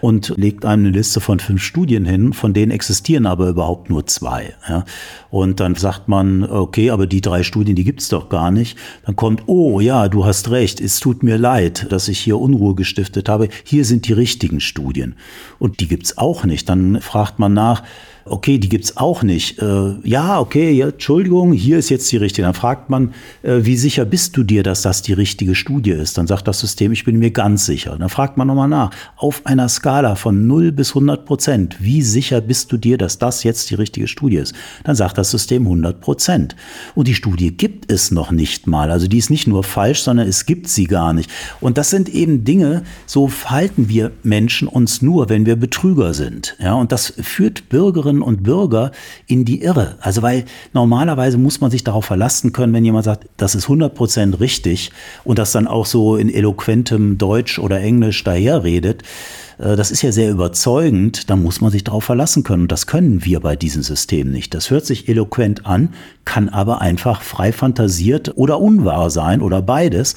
[0.00, 4.06] und legt einem eine Liste von fünf Studien hin, von denen existieren aber überhaupt nur
[4.06, 4.54] zwei.
[5.30, 8.76] Und dann sagt man, okay, aber die drei Studien, die gibt's doch gar nicht.
[9.06, 12.74] Dann kommt oh ja, du hast recht, es tut mir leid, dass ich hier Unruhe
[12.74, 15.14] gestiftet habe, hier sind die richtigen Studien.
[15.58, 16.68] Und die gibt's auch nicht.
[16.68, 17.82] Dann fragt man nach,
[18.24, 19.60] okay, die gibt's auch nicht.
[19.60, 22.46] Äh, ja, okay, ja, Entschuldigung, hier ist jetzt die richtige.
[22.46, 26.18] Dann fragt man, äh, wie sicher bist du dir, dass das die richtige Studie ist?
[26.18, 27.96] Dann sagt das System, ich bin mir ganz sicher.
[27.98, 32.40] Dann fragt man nochmal nach, auf einer Skala von 0 bis 100 Prozent, wie sicher
[32.40, 34.54] bist du dir, dass das jetzt die richtige Studie ist?
[34.84, 36.56] Dann sagt das System 100 Prozent.
[36.94, 38.90] Und die Studie gibt es noch nicht mal.
[38.90, 41.30] Also die ist nicht nur falsch, sondern es gibt sie gar nicht.
[41.60, 46.56] Und das sind eben Dinge, so verhalten wir Menschen uns nur, wenn wir Betrüger sind.
[46.60, 48.92] Ja, und das führt Bürgerinnen Bürgerinnen und Bürger
[49.26, 49.96] in die Irre.
[50.00, 53.94] Also weil normalerweise muss man sich darauf verlassen können, wenn jemand sagt, das ist 100
[53.94, 54.90] Prozent richtig
[55.24, 59.02] und das dann auch so in eloquentem Deutsch oder Englisch daherredet.
[59.58, 62.62] Äh, das ist ja sehr überzeugend, da muss man sich darauf verlassen können.
[62.62, 64.54] Und das können wir bei diesem System nicht.
[64.54, 65.90] Das hört sich eloquent an,
[66.24, 70.14] kann aber einfach frei fantasiert oder unwahr sein oder beides.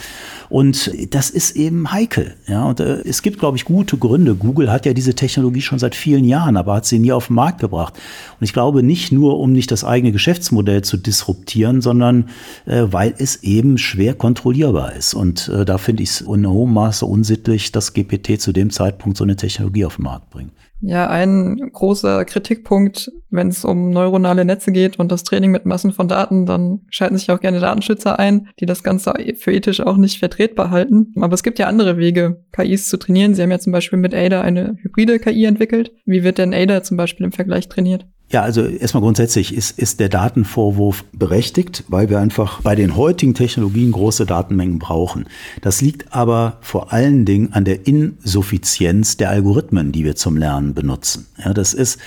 [0.49, 2.35] Und das ist eben heikel.
[2.47, 4.35] Ja, und äh, es gibt, glaube ich, gute Gründe.
[4.35, 7.35] Google hat ja diese Technologie schon seit vielen Jahren, aber hat sie nie auf den
[7.35, 7.95] Markt gebracht.
[8.39, 12.29] Und ich glaube nicht nur, um nicht das eigene Geschäftsmodell zu disruptieren, sondern
[12.65, 15.13] äh, weil es eben schwer kontrollierbar ist.
[15.13, 19.17] Und äh, da finde ich es in hohem Maße unsittlich, dass GPT zu dem Zeitpunkt
[19.17, 20.51] so eine Technologie auf den Markt bringt.
[20.81, 25.93] Ja, ein großer Kritikpunkt, wenn es um neuronale Netze geht und das Training mit Massen
[25.93, 29.97] von Daten, dann schalten sich auch gerne Datenschützer ein, die das Ganze für ethisch auch
[29.97, 31.13] nicht vertretbar halten.
[31.19, 33.33] Aber es gibt ja andere Wege, KIs zu trainieren.
[33.33, 35.91] Sie haben ja zum Beispiel mit ADA eine hybride KI entwickelt.
[36.05, 38.05] Wie wird denn ADA zum Beispiel im Vergleich trainiert?
[38.31, 43.35] Ja, also erstmal grundsätzlich ist, ist der Datenvorwurf berechtigt, weil wir einfach bei den heutigen
[43.35, 45.27] Technologien große Datenmengen brauchen.
[45.61, 50.73] Das liegt aber vor allen Dingen an der Insuffizienz der Algorithmen, die wir zum Lernen
[50.73, 51.27] benutzen.
[51.37, 51.99] Ja, das ist,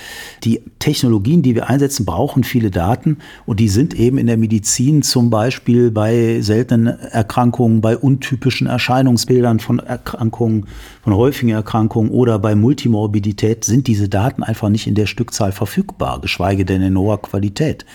[0.43, 5.03] die Technologien, die wir einsetzen, brauchen viele Daten und die sind eben in der Medizin
[5.03, 10.65] zum Beispiel bei seltenen Erkrankungen, bei untypischen Erscheinungsbildern von Erkrankungen,
[11.01, 16.08] von häufigen Erkrankungen oder bei Multimorbidität sind diese Daten einfach nicht in der Stückzahl verfügbar.
[16.09, 17.85] Nutzbar, geschweige denn in hoher Qualität.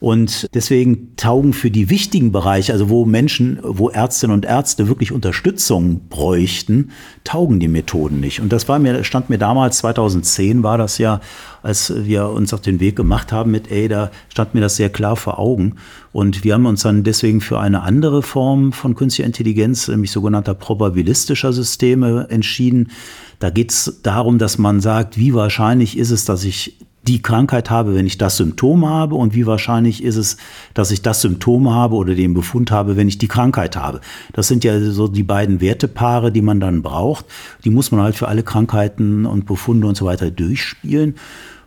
[0.00, 5.12] Und deswegen taugen für die wichtigen Bereiche, also wo Menschen, wo Ärztinnen und Ärzte wirklich
[5.12, 6.90] Unterstützung bräuchten,
[7.22, 8.40] taugen die Methoden nicht.
[8.40, 11.20] Und das war mir, stand mir damals, 2010 war das ja,
[11.62, 15.14] als wir uns auf den Weg gemacht haben mit ADA, stand mir das sehr klar
[15.14, 15.76] vor Augen.
[16.10, 20.54] Und wir haben uns dann deswegen für eine andere Form von künstlicher Intelligenz, nämlich sogenannter
[20.54, 22.90] probabilistischer Systeme, entschieden.
[23.38, 27.68] Da geht es darum, dass man sagt, wie wahrscheinlich ist es, dass ich die Krankheit
[27.68, 30.36] habe, wenn ich das Symptom habe und wie wahrscheinlich ist es,
[30.72, 34.00] dass ich das Symptom habe oder den Befund habe, wenn ich die Krankheit habe.
[34.32, 37.26] Das sind ja so die beiden Wertepaare, die man dann braucht.
[37.64, 41.16] Die muss man halt für alle Krankheiten und Befunde und so weiter durchspielen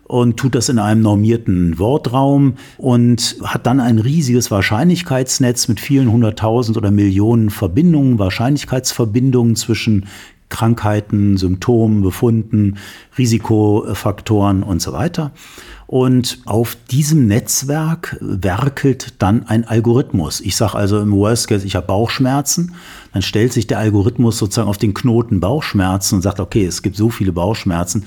[0.05, 6.11] und tut das in einem normierten Wortraum und hat dann ein riesiges Wahrscheinlichkeitsnetz mit vielen
[6.11, 10.05] hunderttausend oder Millionen Verbindungen, Wahrscheinlichkeitsverbindungen zwischen
[10.49, 12.77] Krankheiten, Symptomen, Befunden,
[13.17, 15.31] Risikofaktoren und so weiter.
[15.87, 20.41] Und auf diesem Netzwerk werkelt dann ein Algorithmus.
[20.41, 22.73] Ich sage also im Worst Case, ich habe Bauchschmerzen.
[23.13, 26.95] Dann stellt sich der Algorithmus sozusagen auf den Knoten Bauchschmerzen und sagt, okay, es gibt
[26.95, 28.05] so viele Bauchschmerzen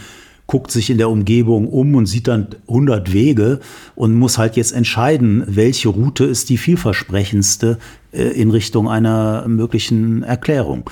[0.48, 3.60] guckt sich in der Umgebung um und sieht dann 100 Wege
[3.94, 7.78] und muss halt jetzt entscheiden, welche Route ist die vielversprechendste
[8.12, 10.88] äh, in Richtung einer möglichen Erklärung.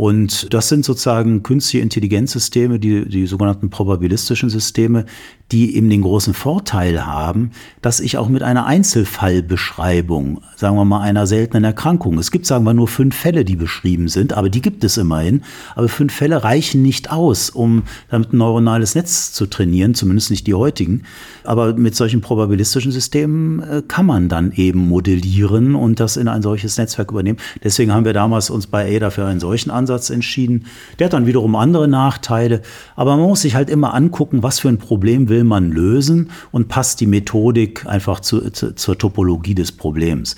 [0.00, 5.04] Und das sind sozusagen künstliche Intelligenzsysteme, die, die sogenannten probabilistischen Systeme,
[5.52, 7.50] die eben den großen Vorteil haben,
[7.82, 12.64] dass ich auch mit einer Einzelfallbeschreibung, sagen wir mal einer seltenen Erkrankung, es gibt sagen
[12.64, 15.42] wir nur fünf Fälle, die beschrieben sind, aber die gibt es immerhin,
[15.74, 20.46] aber fünf Fälle reichen nicht aus, um damit ein neuronales Netz zu trainieren, zumindest nicht
[20.46, 21.02] die heutigen.
[21.44, 26.40] Aber mit solchen probabilistischen Systemen äh, kann man dann eben modellieren und das in ein
[26.42, 27.38] solches Netzwerk übernehmen.
[27.62, 30.66] Deswegen haben wir damals uns bei ADA für einen solchen Ansatz entschieden.
[30.98, 32.62] Der hat dann wiederum andere Nachteile,
[32.94, 36.68] aber man muss sich halt immer angucken, was für ein Problem will man lösen und
[36.68, 40.36] passt die Methodik einfach zu, zu, zur Topologie des Problems.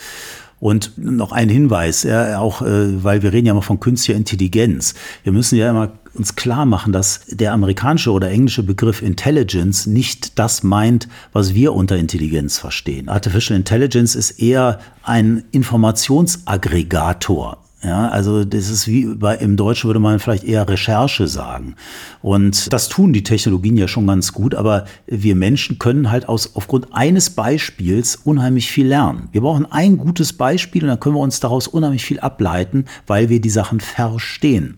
[0.63, 4.95] Und noch ein Hinweis, ja, auch äh, weil wir reden ja immer von künstlicher Intelligenz.
[5.25, 10.39] Wir müssen ja immer uns klar machen, dass der amerikanische oder englische Begriff Intelligence nicht
[10.39, 13.09] das meint, was wir unter Intelligenz verstehen.
[13.09, 17.59] Artificial Intelligence ist eher ein Informationsaggregator.
[17.85, 21.75] Ja, also das ist wie bei, im Deutschen würde man vielleicht eher Recherche sagen.
[22.21, 26.55] Und das tun die Technologien ja schon ganz gut, aber wir Menschen können halt aus,
[26.55, 29.29] aufgrund eines Beispiels unheimlich viel lernen.
[29.33, 33.31] Wir brauchen ein gutes Beispiel und dann können wir uns daraus unheimlich viel ableiten, weil
[33.31, 34.77] wir die Sachen verstehen.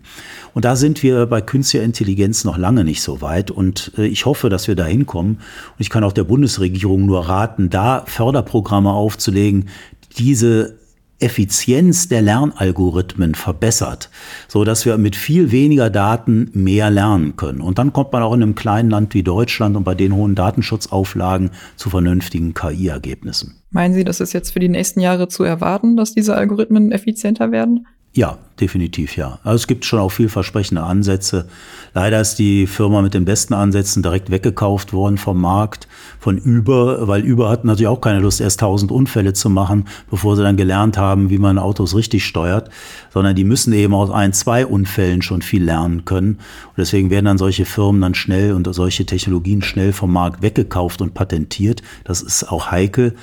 [0.55, 3.51] Und da sind wir bei künstlicher Intelligenz noch lange nicht so weit.
[3.51, 5.35] Und äh, ich hoffe, dass wir da hinkommen.
[5.35, 9.69] Und ich kann auch der Bundesregierung nur raten, da Förderprogramme aufzulegen,
[10.17, 10.84] diese
[11.19, 14.09] Effizienz der Lernalgorithmen verbessert,
[14.47, 17.61] so dass wir mit viel weniger Daten mehr lernen können.
[17.61, 20.35] Und dann kommt man auch in einem kleinen Land wie Deutschland und bei den hohen
[20.35, 23.61] Datenschutzauflagen zu vernünftigen KI-Ergebnissen.
[23.71, 27.51] Meinen Sie, das ist jetzt für die nächsten Jahre zu erwarten, dass diese Algorithmen effizienter
[27.51, 27.87] werden?
[28.15, 29.39] Ja, definitiv ja.
[29.43, 31.49] Also es gibt schon auch vielversprechende Ansätze.
[31.93, 37.09] Leider ist die Firma mit den besten Ansätzen direkt weggekauft worden vom Markt, von Uber,
[37.09, 40.55] weil Uber hat natürlich auch keine Lust, erst tausend Unfälle zu machen, bevor sie dann
[40.55, 42.69] gelernt haben, wie man Autos richtig steuert,
[43.13, 46.35] sondern die müssen eben aus ein, zwei Unfällen schon viel lernen können.
[46.35, 51.01] Und deswegen werden dann solche Firmen dann schnell und solche Technologien schnell vom Markt weggekauft
[51.01, 51.81] und patentiert.
[52.05, 53.13] Das ist auch heikel.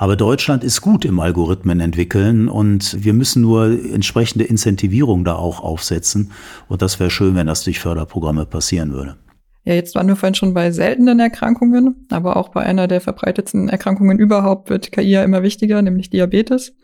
[0.00, 5.58] Aber Deutschland ist gut im Algorithmen entwickeln und wir müssen nur entsprechende Incentivierung da auch
[5.58, 6.30] aufsetzen.
[6.68, 9.16] Und das wäre schön, wenn das durch Förderprogramme passieren würde.
[9.64, 13.68] Ja, jetzt waren wir vorhin schon bei seltenen Erkrankungen, aber auch bei einer der verbreitetsten
[13.68, 16.74] Erkrankungen überhaupt wird KI ja immer wichtiger, nämlich Diabetes.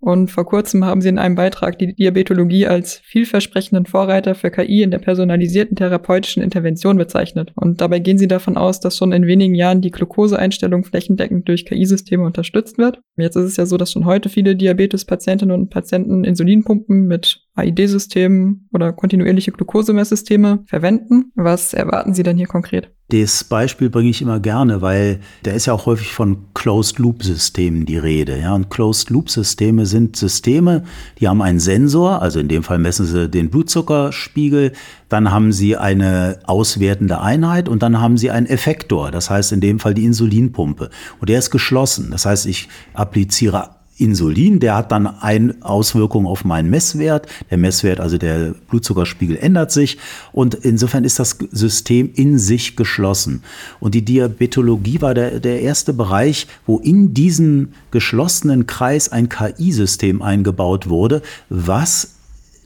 [0.00, 4.82] Und vor kurzem haben sie in einem Beitrag die Diabetologie als vielversprechenden Vorreiter für KI
[4.82, 7.52] in der personalisierten therapeutischen Intervention bezeichnet.
[7.54, 11.66] Und dabei gehen sie davon aus, dass schon in wenigen Jahren die Glukoseeinstellung flächendeckend durch
[11.66, 13.00] KI-Systeme unterstützt wird.
[13.16, 18.68] Jetzt ist es ja so, dass schon heute viele Diabetes-Patientinnen und Patienten Insulinpumpen mit AID-Systemen
[18.72, 21.32] oder kontinuierliche Glukosemesssysteme verwenden.
[21.34, 22.90] Was erwarten Sie denn hier konkret?
[23.12, 27.98] Das Beispiel bringe ich immer gerne, weil da ist ja auch häufig von Closed-Loop-Systemen die
[27.98, 28.38] Rede.
[28.38, 30.84] Ja, und Closed-Loop-Systeme sind Systeme,
[31.20, 34.72] die haben einen Sensor, also in dem Fall messen sie den Blutzuckerspiegel,
[35.10, 39.60] dann haben sie eine auswertende Einheit und dann haben sie einen Effektor, das heißt in
[39.60, 40.88] dem Fall die Insulinpumpe.
[41.20, 42.12] Und der ist geschlossen.
[42.12, 47.26] Das heißt, ich appliziere Insulin, der hat dann eine Auswirkung auf meinen Messwert.
[47.50, 49.98] Der Messwert, also der Blutzuckerspiegel ändert sich
[50.32, 53.42] und insofern ist das System in sich geschlossen.
[53.80, 60.22] Und die Diabetologie war der, der erste Bereich, wo in diesen geschlossenen Kreis ein KI-System
[60.22, 62.14] eingebaut wurde, was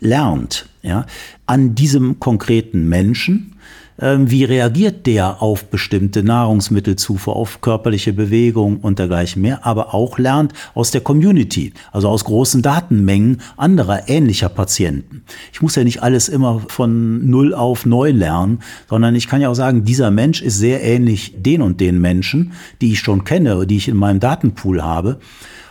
[0.01, 1.07] lernt, ja,
[1.47, 3.56] an diesem konkreten Menschen,
[3.99, 10.53] wie reagiert der auf bestimmte Nahrungsmittelzufuhr, auf körperliche Bewegung und dergleichen mehr, aber auch lernt
[10.75, 15.23] aus der Community, also aus großen Datenmengen anderer ähnlicher Patienten.
[15.53, 19.49] Ich muss ja nicht alles immer von null auf neu lernen, sondern ich kann ja
[19.49, 23.67] auch sagen, dieser Mensch ist sehr ähnlich den und den Menschen, die ich schon kenne,
[23.67, 25.19] die ich in meinem Datenpool habe.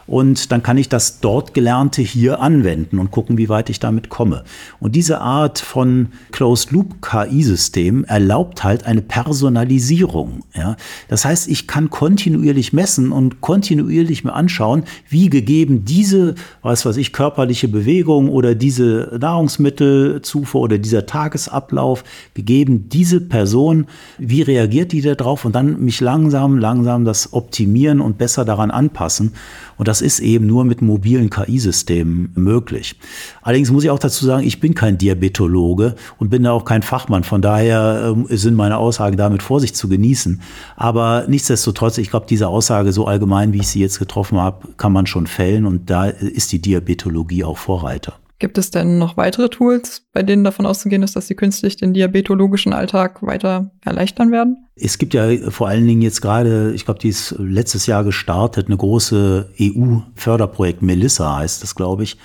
[0.08, 4.10] Und dann kann ich das dort Gelernte hier anwenden und gucken, wie weit ich damit
[4.10, 4.44] komme.
[4.80, 10.41] Und diese Art von Closed-Loop-KI-System erlaubt halt eine Personalisierung.
[10.54, 10.76] Ja?
[11.08, 16.98] Das heißt, ich kann kontinuierlich messen und kontinuierlich mir anschauen, wie gegeben diese, was weiß
[16.98, 22.04] ich, körperliche Bewegung oder diese Nahrungsmittelzufuhr oder dieser Tagesablauf,
[22.36, 23.88] gegeben diese Person,
[24.20, 29.34] wie reagiert die darauf und dann mich langsam, langsam das optimieren und besser daran anpassen.
[29.78, 32.96] Und das ist eben nur mit mobilen KI-Systemen möglich.
[33.42, 36.82] Allerdings muss ich auch dazu sagen, ich bin kein Diabetologe und bin da auch kein
[36.82, 37.24] Fachmann.
[37.24, 40.42] Von daher äh, sind meine Aussagen damit Vorsicht zu genießen.
[40.76, 44.92] Aber nichtsdestotrotz, ich glaube, diese Aussage so allgemein, wie ich sie jetzt getroffen habe, kann
[44.92, 45.66] man schon fällen.
[45.66, 48.14] Und da ist die Diabetologie auch Vorreiter.
[48.38, 51.93] Gibt es denn noch weitere Tools, bei denen davon auszugehen ist, dass sie künstlich den
[51.93, 54.67] diabetologischen Alltag weiter erleichtern werden?
[54.76, 58.67] Es gibt ja vor allen Dingen jetzt gerade, ich glaube, die ist letztes Jahr gestartet,
[58.67, 62.17] eine große EU-Förderprojekt, Melissa heißt das, glaube ich.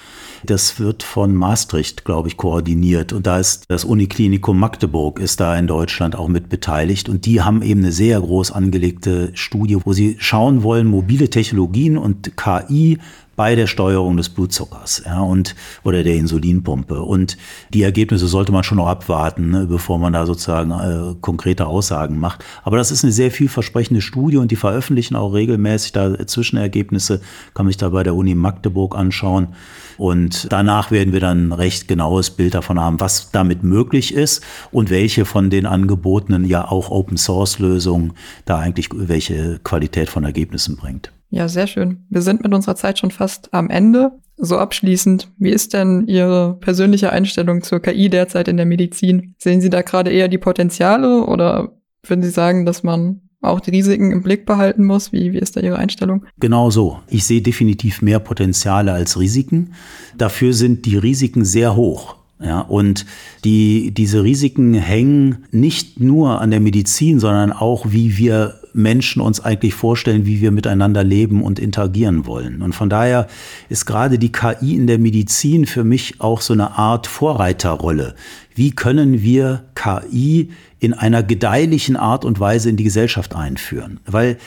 [0.42, 3.12] Das wird von Maastricht, glaube ich, koordiniert.
[3.12, 7.08] Und da ist das Uniklinikum Magdeburg ist da in Deutschland auch mit beteiligt.
[7.08, 11.98] Und die haben eben eine sehr groß angelegte Studie, wo sie schauen wollen, mobile Technologien
[11.98, 12.98] und KI
[13.40, 17.00] bei der Steuerung des Blutzuckers ja, und, oder der Insulinpumpe.
[17.00, 17.38] Und
[17.72, 22.18] die Ergebnisse sollte man schon noch abwarten, ne, bevor man da sozusagen äh, konkrete Aussagen
[22.18, 22.44] macht.
[22.64, 27.22] Aber das ist eine sehr vielversprechende Studie und die veröffentlichen auch regelmäßig da Zwischenergebnisse,
[27.54, 29.54] kann man sich da bei der Uni Magdeburg anschauen.
[29.96, 34.44] Und danach werden wir dann ein recht genaues Bild davon haben, was damit möglich ist
[34.70, 38.12] und welche von den angebotenen ja auch Open Source Lösungen
[38.44, 41.10] da eigentlich welche Qualität von Ergebnissen bringt.
[41.30, 42.04] Ja, sehr schön.
[42.10, 44.12] Wir sind mit unserer Zeit schon fast am Ende.
[44.36, 49.34] So abschließend, wie ist denn Ihre persönliche Einstellung zur KI derzeit in der Medizin?
[49.38, 53.70] Sehen Sie da gerade eher die Potenziale oder würden Sie sagen, dass man auch die
[53.70, 55.12] Risiken im Blick behalten muss?
[55.12, 56.24] Wie, wie ist da Ihre Einstellung?
[56.38, 57.00] Genau so.
[57.08, 59.74] Ich sehe definitiv mehr Potenziale als Risiken.
[60.16, 62.16] Dafür sind die Risiken sehr hoch.
[62.42, 63.04] Ja, und
[63.44, 69.40] die, diese Risiken hängen nicht nur an der Medizin, sondern auch, wie wir Menschen uns
[69.40, 72.62] eigentlich vorstellen, wie wir miteinander leben und interagieren wollen.
[72.62, 73.26] Und von daher
[73.68, 78.14] ist gerade die KI in der Medizin für mich auch so eine Art Vorreiterrolle.
[78.54, 84.00] Wie können wir KI in einer gedeihlichen Art und Weise in die Gesellschaft einführen?
[84.06, 84.38] Weil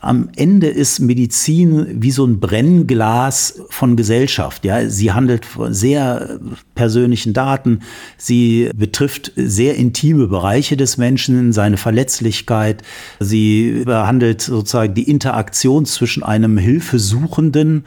[0.00, 4.64] am Ende ist Medizin wie so ein Brennglas von Gesellschaft.
[4.64, 6.40] Ja, sie handelt von sehr
[6.74, 7.80] persönlichen Daten.
[8.16, 12.82] Sie betrifft sehr intime Bereiche des Menschen, seine Verletzlichkeit.
[13.20, 17.84] Sie behandelt sozusagen die Interaktion zwischen einem Hilfesuchenden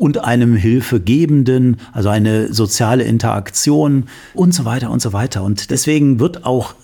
[0.00, 5.42] und einem Hilfegebenden, also eine soziale Interaktion und so weiter und so weiter.
[5.42, 6.74] Und deswegen wird auch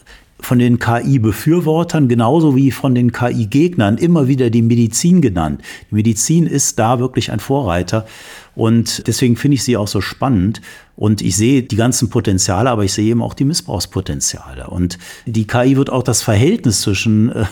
[0.41, 5.63] von den KI-Befürwortern genauso wie von den KI-Gegnern immer wieder die Medizin genannt.
[5.91, 8.07] Die Medizin ist da wirklich ein Vorreiter
[8.57, 10.63] und deswegen finde ich sie auch so spannend.
[10.97, 14.69] Und ich sehe die ganzen Potenziale, aber ich sehe eben auch die Missbrauchspotenziale.
[14.69, 17.45] Und die KI wird auch das Verhältnis zwischen äh,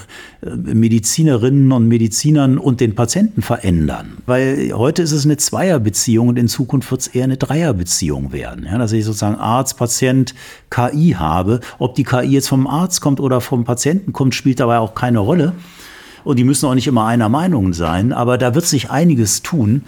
[0.46, 4.16] Medizinerinnen und Medizinern und den Patienten verändern.
[4.24, 8.64] Weil heute ist es eine Zweierbeziehung und in Zukunft wird es eher eine Dreierbeziehung werden.
[8.64, 10.34] Ja, dass ich sozusagen Arzt, Patient,
[10.70, 11.60] KI habe.
[11.78, 15.18] Ob die KI jetzt vom Arzt kommt oder vom Patienten kommt, spielt dabei auch keine
[15.18, 15.52] Rolle.
[16.24, 19.82] Und die müssen auch nicht immer einer Meinung sein, aber da wird sich einiges tun.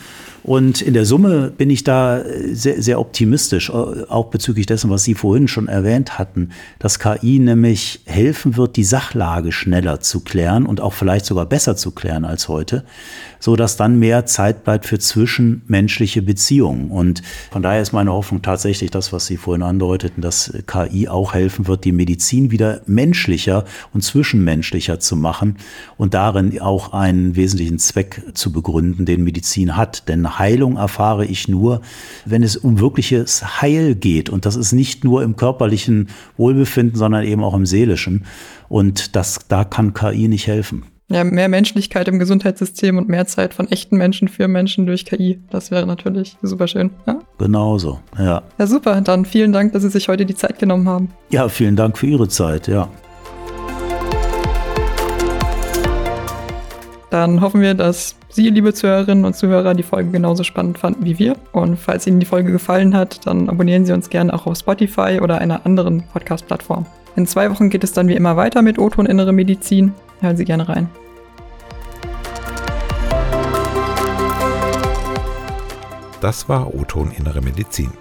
[0.47, 5.15] Und in der Summe bin ich da sehr, sehr optimistisch, auch bezüglich dessen, was Sie
[5.15, 10.81] vorhin schon erwähnt hatten, dass KI nämlich helfen wird, die Sachlage schneller zu klären und
[10.81, 12.85] auch vielleicht sogar besser zu klären als heute,
[13.41, 16.93] so dass dann mehr Zeit bleibt für zwischenmenschliche Beziehungen.
[16.93, 21.35] Und von daher ist meine Hoffnung tatsächlich das, was Sie vorhin andeuteten, dass KI auch
[21.35, 25.57] helfen wird, die Medizin wieder menschlicher und zwischenmenschlicher zu machen
[25.97, 30.09] und darin auch einen wesentlichen Zweck zu begründen, den Medizin hat.
[30.09, 31.81] Denn Heilung erfahre ich nur,
[32.25, 34.29] wenn es um wirkliches Heil geht.
[34.31, 38.25] Und das ist nicht nur im körperlichen Wohlbefinden, sondern eben auch im seelischen.
[38.69, 40.85] Und das, da kann KI nicht helfen.
[41.09, 45.39] Ja, mehr Menschlichkeit im Gesundheitssystem und mehr Zeit von echten Menschen für Menschen durch KI.
[45.51, 46.91] Das wäre natürlich super schön.
[47.07, 47.21] Ja?
[47.39, 48.43] Genauso, ja.
[48.59, 49.01] Ja, super.
[49.03, 51.13] Dann vielen Dank, dass Sie sich heute die Zeit genommen haben.
[51.31, 52.89] Ja, vielen Dank für Ihre Zeit, ja.
[57.17, 61.19] Dann hoffen wir, dass Sie, liebe Zuhörerinnen und Zuhörer, die Folge genauso spannend fanden wie
[61.19, 61.35] wir.
[61.53, 65.21] Und falls Ihnen die Folge gefallen hat, dann abonnieren Sie uns gerne auch auf Spotify
[65.23, 66.85] oder einer anderen Podcast-Plattform.
[67.17, 69.95] In zwei Wochen geht es dann wie immer weiter mit O-Ton Innere Medizin.
[70.21, 70.91] Hören Sie gerne rein.
[76.21, 77.93] Das war O-Ton Innere Medizin.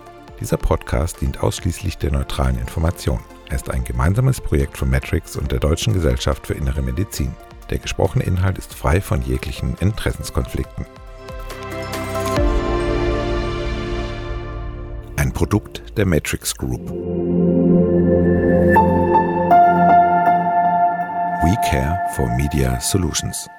[0.41, 3.22] Dieser Podcast dient ausschließlich der neutralen Information.
[3.47, 7.34] Er ist ein gemeinsames Projekt von Matrix und der Deutschen Gesellschaft für Innere Medizin.
[7.70, 10.86] Der gesprochene Inhalt ist frei von jeglichen Interessenskonflikten.
[15.16, 16.89] Ein Produkt der Matrix Group.
[21.41, 23.49] We Care for Media Solutions.